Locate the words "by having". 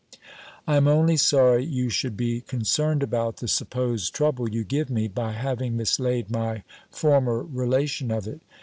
5.07-5.77